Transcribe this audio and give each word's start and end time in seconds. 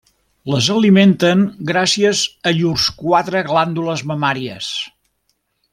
Les 0.51 0.69
alimenten 0.75 1.43
gràcies 1.73 2.23
a 2.51 2.55
llurs 2.61 2.89
quatre 3.03 3.45
glàndules 3.51 4.03
mamàries. 4.13 4.73